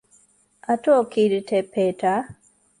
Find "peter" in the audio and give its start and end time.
1.73-2.19